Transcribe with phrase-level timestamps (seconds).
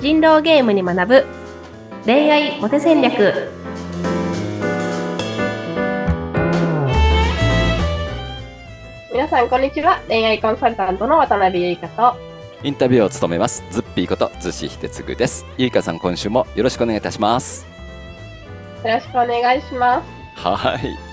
[0.00, 1.26] 人狼ゲームに学ぶ。
[2.06, 3.50] 恋愛モテ戦略。
[9.12, 10.00] 皆さんこんにちは。
[10.08, 12.16] 恋愛コンサルタントの渡辺優香と。
[12.62, 13.62] インタビューを務めます。
[13.70, 15.44] ズッピーことズシヒデツグです。
[15.58, 17.66] ゆいかさん今週もよろしくお願いいたします。
[18.82, 20.02] よろしくお願いしま
[20.34, 20.40] す。
[20.42, 21.09] はい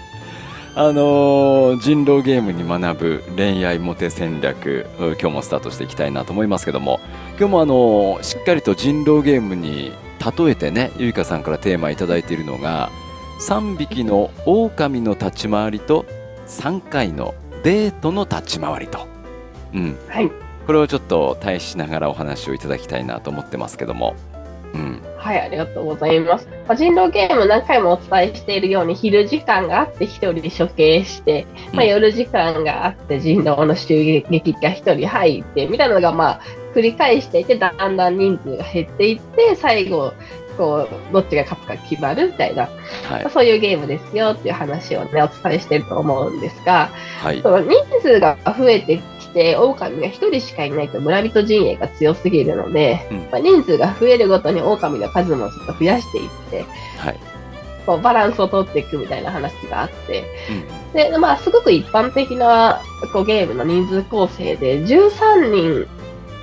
[0.79, 6.99] あのー、人狼ゲームに学ぶ恋愛モテ戦略今日もスタートしていきたいなと思いますけども。
[7.39, 9.91] 今日もあのー、しっかりと人狼ゲームに
[10.37, 12.91] 例えてねゆいかさんからテーマ頂いているのが
[13.39, 16.05] 3匹の狼の立ち回りと
[16.45, 19.07] 3回のデートの立ち回りと、
[19.73, 19.97] うん。
[20.09, 20.32] はい、
[20.68, 24.15] これをちょっと対しながらお話をいただきたいなと思ってますけども。
[24.75, 26.47] うん、はい、ありがとうございます。
[26.67, 36.41] まあ、人狼ゲーム何回もお伝えしているように、昼時間があって1人で処刑して、まあ、夜時間があって人狼の襲撃が1人入って、みたいなのがまあ
[36.73, 40.13] 繰り返していて、だんだん人数が減っていって、最後、
[40.57, 46.89] こう、どっちが勝つか決まるみたいな、はい、まあ、そういうゲームですよっていう話をね、お伝えしてると思うんですが、
[47.21, 56.66] はい、その人数が増えてして、狼が1人しかいないと村人陣営が強すぎるので、うん、まあ、人数が増えるごとに狼の数もちょっと増やしていって、
[56.97, 57.20] はい、
[57.86, 60.23] こうバランスを取っていくみたいな話があって、
[60.92, 62.81] うん、で、まあ、すごく一般的な
[63.14, 65.86] こうゲームの人数構成で、13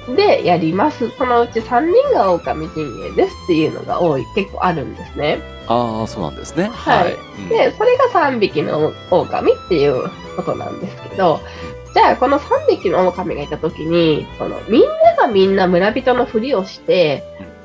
[0.07, 1.09] 人でやります。
[1.11, 5.41] そのうち3人が狼陣営ですっていうのが多い、結構あるんですね。
[5.67, 6.65] ああ、そうなんですね。
[6.65, 7.15] はい。
[7.15, 11.41] うん、で、それが3匹の狼っていうことなんですけど、
[11.95, 17.23] じゃあ、この3匹の狼がいたときに、その、みんながみんな村人のふりをして、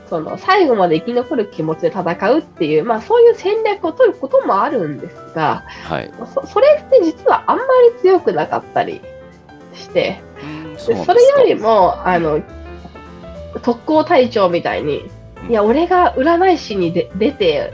[0.07, 7.63] その、最後まで生き残る気持ちで戦うっていう、まあ、そういう戦略を取ることもあるんですが、はい、そそれって実はあんま
[7.95, 9.01] り強くなかったり
[9.73, 10.21] して、
[10.77, 12.41] そでそれよりも、あの、
[13.63, 15.09] 特攻隊長みたいに、
[15.49, 17.73] いや、俺が占い師にで出て、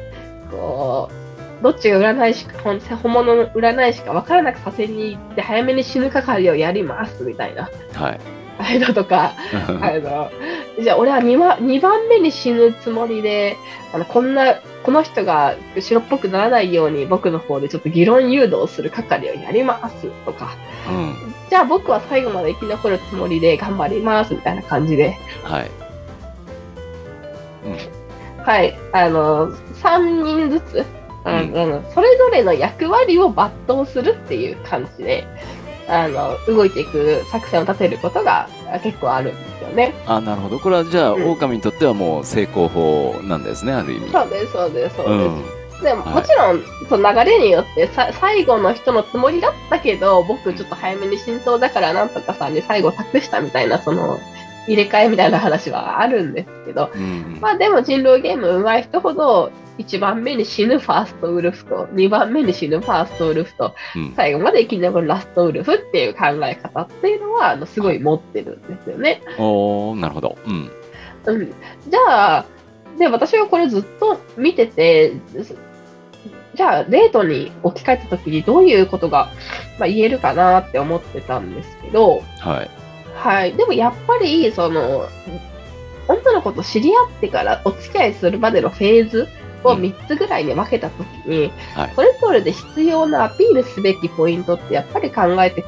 [0.51, 1.24] こう、
[1.65, 7.71] どっちが占い師か、本物の占い師か分からなくさせに行って早めに死ぬ係をやりますみたいな。
[7.93, 8.19] はい。
[8.59, 9.33] あれだとか、
[9.81, 10.29] あの、
[10.79, 13.57] じゃあ俺は 2, 番2番目に死ぬつもりで、
[13.95, 20.51] あの、こんな、この人が白っぽくならないように僕の方でちょっと議論誘導する係をやりますとか、
[20.87, 25.17] うん、じゃあ僕は最後まで生き残るつもりで頑張りますみたいな感じで。
[25.41, 25.71] はい。
[27.65, 28.77] うん、はい。
[28.91, 30.85] あの、3人ずつ、
[31.25, 35.27] うん、それぞれの役割を抜刀するっていう感じで、
[35.87, 38.47] あの、動いていく作戦を立てることが
[38.83, 39.93] 結構あるんですよね。
[40.05, 40.59] あ、なるほど。
[40.59, 44.11] これはじゃあ、うん、狼にとってはもう成功法なんですね、ある意味。
[44.11, 45.77] そうです、そうです、そうです。
[45.77, 54.19] うん、でも、もちろん、その流れによってさ、最後の人のつもりだったけど、僕ちょっと早めに浸透だからなんとかさんに最後託したみたいな、その、
[54.67, 69.21] 入れ替えみたいな話はあるんですけど、うん、まあでも人狼ゲーム上手い人ほど1番目に死ぬファーストウルフと、2番目に死ぬファーストウルフと、うん、最後まで生き残るラストウルフっていう考え方っていうのは、あのすごい持ってるんですよね。
[69.37, 70.37] おー、なるほど。
[70.45, 70.71] うん。
[71.25, 71.47] うん。
[71.89, 72.45] じゃあ、
[72.97, 75.13] で、私はこれずっと見てて、
[76.55, 79.29] じゃあ、デートに置き換えたときにどういうことが、
[79.77, 82.84] まあ、言えるかなって思ってたんですけど、はい。
[83.15, 83.53] はい。
[83.53, 85.07] でもやっぱり、その、
[86.07, 89.27] 女の子と知り合ってからお付き合いするまでのフェーズ
[89.63, 95.63] を3つぐらいに分けたときに、はい、それぞれで必要なアピールすべきポイントってやっぱり考えて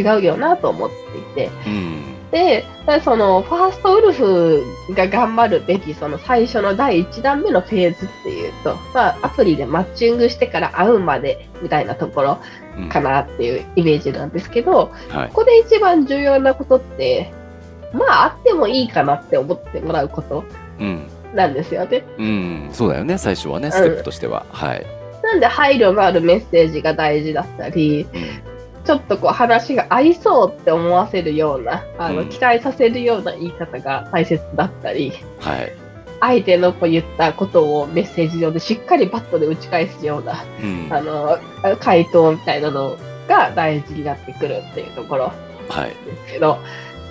[0.00, 2.64] 違うよなと思っていて、うん、で、
[3.02, 12.38] そのファーストウルフが頑張るべきその最初の第1弾目のフェーズっていうと、まあ、アプリでマッチングしてから会うまでみたいなところ
[12.90, 17.32] かなっていうイメージなんですけど、うんはい、ここで一番重要なことって、
[17.92, 20.44] まあ、あってもいいかなって思ってもらうこと。
[20.80, 22.04] うんなんですよね。
[22.16, 24.46] うん、そうだよね、最初はね、ステップとしては。
[24.50, 24.86] うん、はい。
[25.22, 28.53] なんで配慮のあるメッセージが大事だったり、うん、
[28.84, 35.72] ちょっとこう話が合いそうって思わせるような、あの、期待させるような言い方が大切だったり、はい。
[36.20, 41.38] 相手のこう言ったことをメッセージ上でしっかりバットで打ち返すような、うん、あの、
[41.80, 42.96] 回答みたいなの
[43.28, 45.32] が大事になってくるっていうところ。
[46.06, 46.58] ですけど、は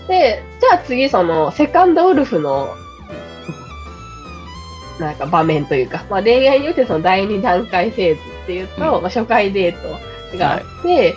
[0.06, 2.70] い、で、じゃあ次その、セカンドウルフの
[5.00, 9.76] なんか場面というか、まあ、恋愛によってその第2段階フェーズっていうと、うん、まあ、初回デー
[10.32, 11.14] トがあって、はい、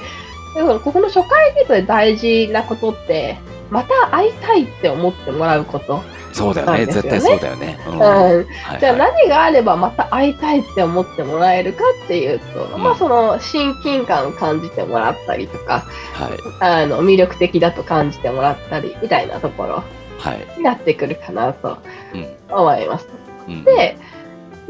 [0.83, 3.39] ここの初回デートで大事なことって、
[3.71, 6.03] また会いたいって思ってもらうこと。
[6.33, 7.79] そうだよね、絶対そうだよね。
[7.87, 7.93] うん。
[7.95, 7.97] う
[8.43, 8.47] ん、
[8.79, 19.83] じゃあ何があればまた会いたいって思ってもらえるかっていうと、うん、まあその親近感を感じてもらったりとか、はい、あの魅力的だと感じてもらったりみたいなところ
[20.19, 20.63] はい。
[20.63, 21.79] なってくるかなと
[22.15, 22.55] うん。
[22.55, 23.09] 思います。
[23.49, 23.97] うん、で、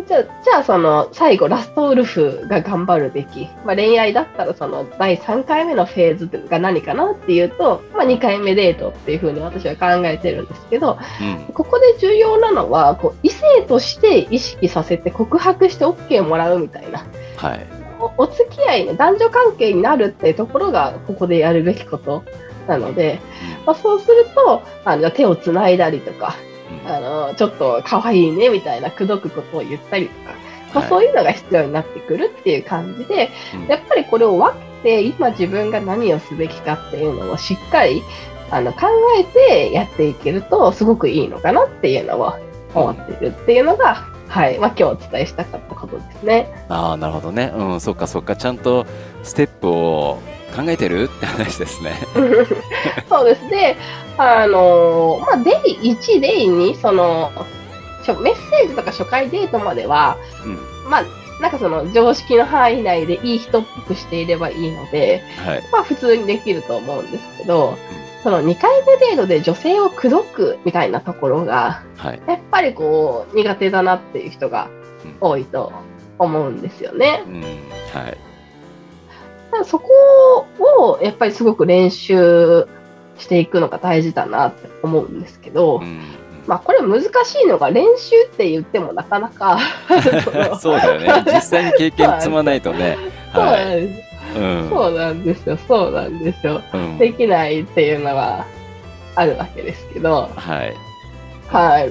[0.04, 11.52] じゃあ、じゃあその最後、ラストウルフが頑張るべき、まあ、恋愛だったらその第3回目のフェーズが何かなっていうと、まあ、2回目デートっていうふうに私は考えてるんですけど、うん。
[11.54, 17.06] ここで重要なのは、こう異性として意識させて告白して OK もらうみたいな。
[17.37, 17.66] はい。
[17.99, 22.22] おお付き合いね、男女関係になるっていうところが、ここでやるべきこと
[22.69, 23.19] なので、
[23.64, 26.45] まあ、そうすると、あの手をつないだりとか、うん
[26.86, 30.34] あのちょっと可愛いねみたいな口説くことを言ったりとか、
[30.74, 38.02] まあ、はいそういうのが必要になってくるっていう感じで、うんやっぱりこれを分けて、今自分が何をすべきかっていうのをしっかり
[38.50, 38.86] あの考
[39.18, 42.34] えてやっていけると、すごくいいのかなっていうのを
[42.74, 46.66] 思ってるっていうのが、はい、まあ、今日お伝えしたかったことですね。
[46.68, 47.52] ああ、なるほどね。
[47.54, 48.36] うん、そっかそっか。
[48.36, 48.86] ちゃんと
[49.22, 50.20] ステップを
[50.54, 51.04] 考えてる？
[51.04, 51.94] って話ですね。
[53.08, 53.48] そうです。
[53.48, 53.76] で、
[54.19, 57.31] あのまあ、デイ1、デイ2、その、
[58.22, 60.58] メッセージとか初回デートまでは、うん。
[60.88, 61.04] まあ、
[61.40, 65.62] なんかその常識の範囲内でいい人っぽくしていればいいので、はい。
[65.72, 67.76] まあ普通にできると思うんですけど、
[68.22, 72.22] その2回目デートで女性を口説くみたいなところが、はい。
[72.26, 74.69] やっぱりこう苦手だなっていう人が
[75.20, 75.72] 多いと
[76.19, 77.22] 思うんですよね。
[77.26, 77.42] うん。
[77.42, 78.16] はい。
[79.58, 82.67] だそこをやっぱりすごく練習
[83.19, 86.03] していくのが大事だなって思うんですけど、うん。
[86.47, 87.08] まあこれ難し
[87.43, 89.58] いのが練習って言ってもなかなか
[90.61, 91.25] そうだよね。
[91.26, 92.97] 実際に経験積まないとね。
[93.35, 93.82] そうなはい。
[93.82, 94.06] んです
[94.38, 94.69] うん。
[94.70, 96.61] そうなんですよ、そうなんですよ。
[96.73, 98.44] うんできないっていうのは
[99.14, 100.75] あるわけですけど、はい。
[101.49, 101.91] はい。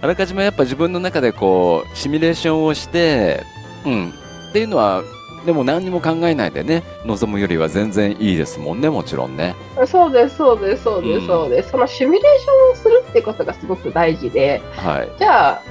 [0.00, 3.42] あらかじめやっぱ自分の中でこう、シミュレーションをして、
[3.84, 4.12] うん。
[4.50, 5.02] っていうのは、
[5.46, 9.54] でも何にも考えないでね、望むよりは全然いいですもんね、もちろんね。
[9.86, 11.70] そうです、そうです、そうです、うんそうです。
[11.70, 15.08] そのシミュレーションをするってことがすごく大事で、はい。
[15.18, 15.62] じゃあ、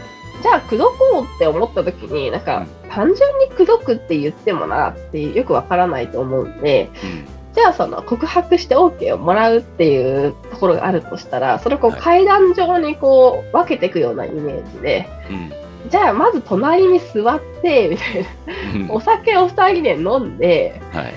[0.42, 7.26] じゃあ、口説こうって思った時に、なんか、単純に口説くって言ってもなってよくわからないと思うんで、うん。
[7.54, 15.67] じゃあ、その告白して OK をもらうっていうところがあるとしたら、それをこうはい階段状にこう分けていくようなイメージで、うん。
[15.90, 18.30] じゃあ、まず隣に座って、みたいな。
[18.76, 21.14] うんお酒を二人で飲んで、はい。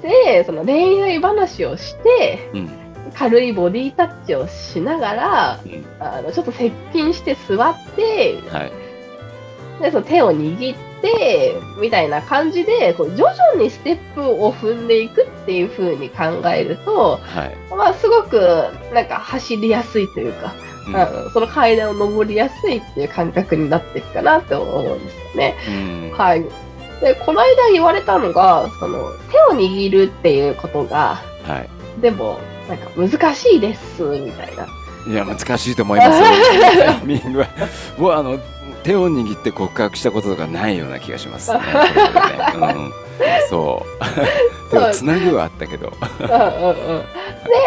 [0.00, 2.70] で、その恋愛話をして、うん。
[3.14, 8.72] 軽いボディタッチをしながら、うんあのちょっと接近して座って、はい。
[9.82, 17.56] でその手を握って、みたいな感じで、こう徐々にステップを踏んでいくっていう風に考えると、はい。
[17.70, 20.54] まあ、すごくなんか走りやすいというか、
[20.86, 25.54] うんその階段を登りやすいっていう感覚になっていくかなって思うんですよね。
[25.68, 26.12] うん。
[26.16, 26.44] はい。
[27.00, 32.00] で、この間言われたのが、その手を握るっていうことが、はい。
[32.00, 32.38] でも、
[32.68, 34.66] なんか難しいです、みたいな。
[35.08, 36.26] いや、難しいと思いますよ。
[36.84, 37.48] タイミングは。
[37.98, 38.38] 僕は、あの、
[38.82, 41.60] 手を握って告白したことがないような気がしますね。
[42.54, 42.92] うん。
[43.48, 44.70] そう。
[44.70, 45.92] 手をつなぐはあったけど。
[46.20, 47.04] うんうんうん。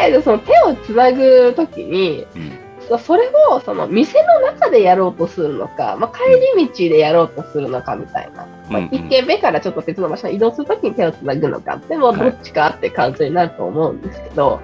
[0.04, 2.69] で、でその手をつなぐときに、うん。
[2.90, 6.24] そそれをその店の中でやろうとするのか、まあ、帰
[6.58, 8.48] り道でやろうとするのかみたいな。
[8.70, 14.60] まあ、うん1軒目からちょっと別の場所に移動するときに手をつなぐのか、でもはいどっちかって感じになると思うんですけど、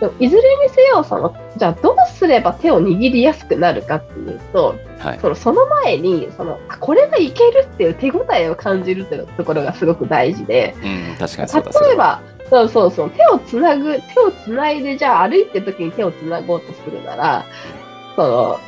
[0.00, 5.20] でもいずれにせよその、じゃあどうすれば手を握りやすくなるかっていうと、はい。
[5.20, 17.44] そのその前にそのあこれがいけるっていう手応えを感じるっていうところがすごく大事で、うん、確かに例えば、そうそうそう、手をつなぐ、手をつないで、じゃあ歩いてる時に手をつなごうとするなら、
[18.14, 18.60] その、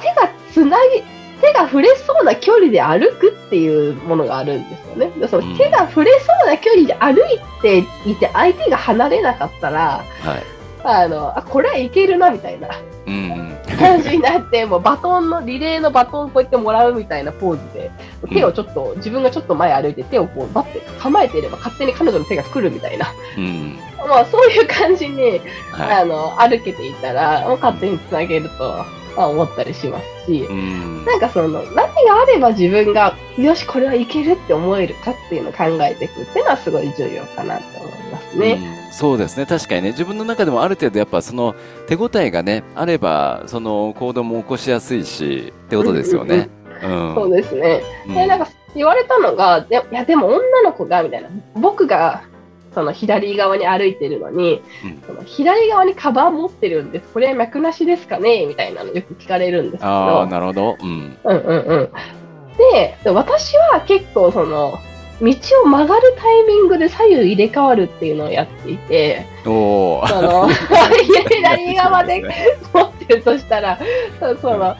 [0.00, 1.02] 手がつなぎ、
[1.40, 5.10] 手が触れそうな距離で歩くっていうものがあるんですよね。
[5.18, 10.42] でそのうん手が触れそうな距離で歩いていて、相手が離れなかったら、はい。
[10.84, 12.68] あの、あ、これはいけるな、みたいな
[13.06, 13.56] うん。
[13.82, 17.90] 感じになって、もうバトンの、リレーのバトンをこうやってもらうみたいなポーズで、
[18.30, 23.06] 手をちょっと、自分がちょっと前歩いて手をこうバッて構えていれば勝手に彼女の手が来るみたいな。
[23.36, 23.78] うん。
[24.08, 28.84] まあそういう感じに、はあの、歩けていたら、もう勝手につなげると、
[29.16, 30.46] まあ、思ったりしますしい。
[30.46, 31.04] う、ん。
[31.04, 31.82] なんかその、何が
[32.22, 38.01] あれば自分が、よし、これはいけるって思えるかっていうのを考えていくっていうのはすごい重要かなと思います
[38.38, 38.60] ね。
[38.76, 41.54] うんそうですね確かにね自分の中でもある程度やっぱその
[41.86, 46.50] 手応えがねあればその行動も起こしやすいしってことですよね。
[46.82, 47.82] うんそうですね。
[48.06, 51.28] うんで、なんか言われたのが、でいや、でも女の子が、みたいな。
[51.54, 52.24] 僕が、
[52.74, 57.08] その左側に歩いてるのに、うんその左側にカバン持ってるんです。
[57.12, 58.46] これは脈なしですかね？
[58.46, 59.90] みたいなのよく聞かれるんですけど。
[59.90, 60.76] ああなるほど。
[60.80, 61.90] うんうんうんうん。
[62.72, 64.78] で、で私は結構その、
[65.20, 65.28] 道
[65.64, 70.06] を曲がるタイミングで左右入れ替わるっていうのをやっていて、おお。
[70.06, 70.48] その
[71.28, 72.22] 左側で
[72.72, 73.78] 持ってるとしたら、
[74.18, 74.76] そその、ま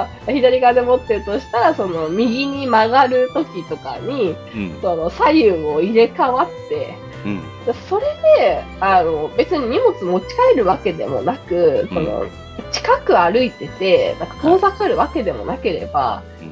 [0.00, 4.78] あ、左側で持ってるとしたら、その右に曲がる時とかに、うん。
[4.80, 7.42] その左右を入れ替わって、うん。
[7.88, 8.06] それ
[8.38, 12.24] で、あの、別に荷物持ち帰るわけでもなく、その、
[12.70, 16.51] 近く歩いてて、なんか遠ざかるわけでもなければ、うん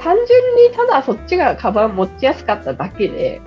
[0.00, 3.40] 単純にただそっちがカバン持ちやすかっただけで、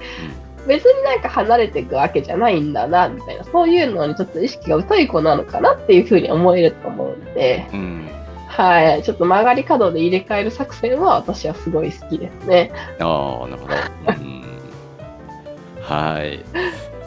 [0.67, 8.07] 別になんか離れていくわけじゃないんだな、みたいな、そういうのにちょっと意識が疎い子なのかなっていうふうに思えると思うんで、うん。
[8.47, 12.71] はい、ちょっと曲がり角で入れ替える作戦は私はすごい好きですね。
[12.99, 13.73] ああ、なるほど。
[14.21, 14.43] うん。
[15.81, 16.39] はい。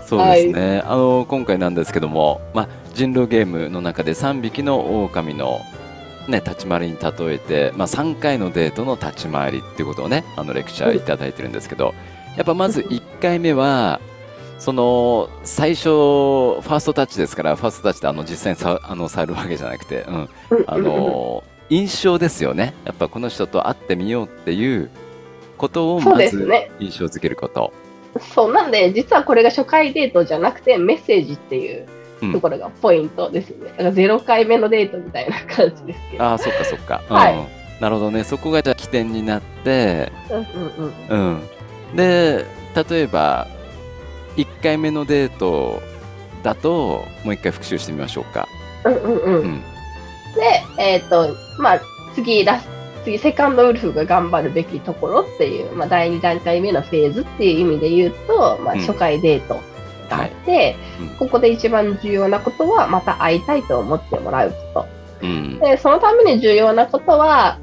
[0.05, 0.83] そうですね。
[0.85, 5.61] あの、今回なんですけども、まあ、人狼ゲームの中で3匹の狼の、
[6.28, 11.95] ね、立ち回りに例えて、まあ、3回のデートの立ち回りっていうことをね、あの、レクチャーいただいてるんですけど、
[12.37, 14.00] やっぱまず1回目は、
[14.59, 20.28] その、最初、ファーストタッチですから、ファーストタッチってあの、実際にさあの触るわけじゃなくて、うん。
[20.66, 22.75] あの印象ですよね。
[22.85, 24.88] やっぱこの人と会ってみようっていう
[25.59, 26.71] ことをそうまずですね。
[26.78, 27.73] 印象づけること。
[28.35, 33.70] そう、なんで、実はこれが初回デートじゃなくて、メッセージっていううんところがポイントですね。
[33.70, 36.25] だから0回目のデートみたいな感じですけど。
[36.25, 37.02] ああ、そっかそっか。
[37.08, 37.46] はいうん、
[37.80, 38.25] なるほどね。
[38.25, 40.46] そこがじゃあ起点になって、うんうん
[41.11, 41.40] うん。
[41.90, 41.96] うん。
[41.96, 42.44] で、
[42.90, 43.46] 例えば、
[44.37, 45.82] 1回目のデート
[46.42, 48.49] だと、もう一回復習してみましょうか。
[48.85, 49.40] うんうんう。
[49.40, 49.61] うんん。
[50.35, 51.80] で、えっ、と、まあ、
[52.14, 52.68] 次ラス、
[53.04, 59.62] 次、セカンドウルフが頑張るべきところっていう、まあ、第2段階目のフェーズっていう意味で言うと、まあ、うん初回デートがあ
[60.06, 64.86] って、うんここで一番重要なことは、また会いたいと思ってもらうこ
[65.20, 65.26] と。
[65.26, 65.58] うん。
[65.58, 67.58] で、そのために重要なことは、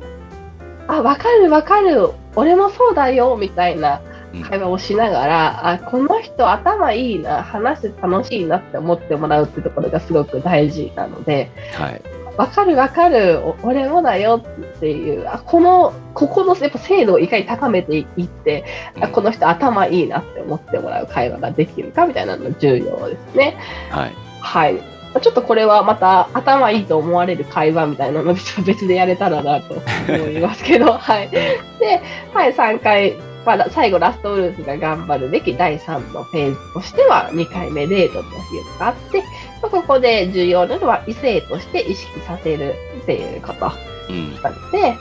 [0.87, 4.01] あ、わかるわかる、俺もそうだよ、みたいな
[4.33, 12.01] うん会話をしながら、あ、この人頭いいな、話して楽しいなって思ってもらうってところがすごく大事なので、はい。
[12.37, 18.65] わかるわかる、お俺もだよっていう、あこの、ここのやっぱ精度をいかに高めていって、
[18.99, 23.57] あこの人頭いいなって思ってもらう会話ができるかみたいなのが重要ですね。
[23.89, 24.13] はい。
[24.41, 24.93] はい。
[25.21, 29.75] ちょっとこれはまた頭いいと思われる会話みたいなの別別でやれたらなと
[30.09, 31.29] 思いますけど、 はい。
[31.29, 32.01] で、
[32.33, 39.21] はい、3回、まだ最後ラストウルフが頑張るべき第3のフェーズとしては2回目デートというのがあって、
[39.61, 43.71] まあここで重要なのは異性として意識させるっていうこと
[44.09, 44.33] うん。
[44.41, 44.93] なので、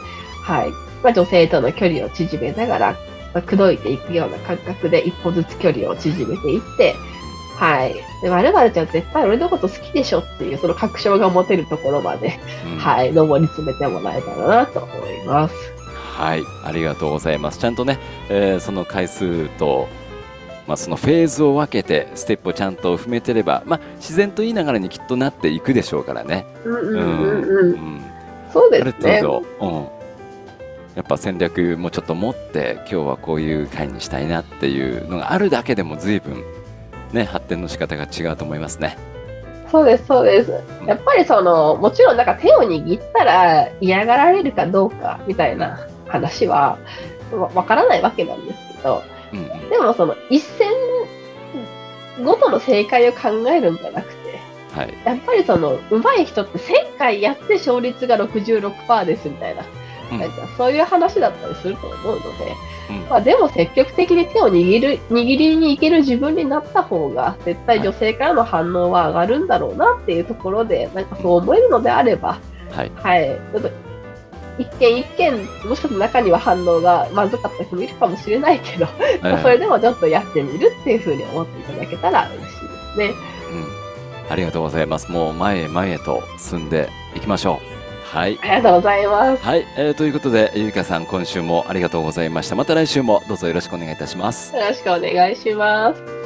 [0.42, 0.70] はい。
[1.02, 2.92] まあ、女性との距離を縮めながら、
[3.34, 6.94] まあ口説いていくような感覚で一歩ずつ距離を縮めていって、
[7.56, 7.94] はい。
[8.22, 15.54] で、〇〇ちゃん絶対俺のこと好きでしょっていう、その確証が持てるところまで、うんはい、上り詰めてもらえたらなと思います。
[16.12, 17.58] はい、ありがとうございます。
[17.58, 19.88] ちゃんとね、えーその回数と、
[20.66, 26.46] まあ、そのフェーズを分けて、ステップをちゃんと踏めてれば、まあ、自然といい流れにきっとなっていくでしょうからね。
[26.64, 27.96] うんうんううんうん。
[27.96, 28.02] ん
[28.52, 29.20] そうあるですね。
[29.22, 29.88] 程度、うん、
[30.94, 36.44] やっぱ戦略もちょっと持って、今日はこういう回にしたいなっていうのがあるだけでも随分、
[37.12, 38.98] ね、発展の仕方が違うと思いますね。
[39.70, 40.52] そうです、そうです。
[40.86, 45.80] やっぱりその、もちろんなんか手を握ったら嫌がられるかどうかみたいな
[46.12, 46.78] 話は
[47.32, 49.02] わわからないわけなんですけど、
[49.32, 49.70] うんうん。
[49.70, 50.70] でもその一戦
[52.22, 54.38] ごとの正解を考えるんじゃなくて、
[54.72, 54.94] はい。
[55.04, 59.64] やっぱりその上手い人って1000回やって勝率が66%ですみたいな、
[60.12, 60.18] うん。
[60.18, 62.28] なんかそういう話だったりすると思うので、
[62.90, 63.08] うん。
[63.08, 72.38] まあ、でも積極的に手を握る握りにいける自分になった方が絶対女性からの反応は上がるんだろうなっていうところでなんかそう思えるのであれば、
[72.70, 72.92] はい。
[72.94, 73.70] はい、ちょっと
[74.62, 78.86] 一件一件もしかしたら中には反応がまずかった人もいるかもしれないけど、
[79.22, 82.48] まあそれでもちょっとやってみるっていうふうに思っていただけたら嬉しいで
[82.94, 83.06] すね。
[84.26, 85.10] うん、ありがとうございます。
[85.10, 88.16] もう前へ前へと進んでいきましょう。
[88.16, 88.38] はい。
[88.42, 89.42] ありがとうございます。
[89.42, 92.54] はい、えーということで、ゆいかさん、今週もありがとうございました。
[92.54, 94.54] また来週もどうぞよろしくお願いいたします。
[94.54, 96.21] よろしくお願いします。